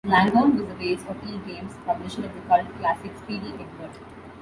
[0.07, 3.97] Langhorne was the base of eGames, the publisher of the cult classic Speedy Eggbert.